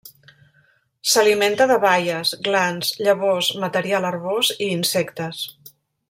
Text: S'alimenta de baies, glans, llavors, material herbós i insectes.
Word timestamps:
S'alimenta 1.11 1.67
de 1.73 1.77
baies, 1.83 2.31
glans, 2.49 2.89
llavors, 3.07 3.49
material 3.67 4.09
herbós 4.13 4.49
i 4.57 4.71
insectes. 4.79 5.43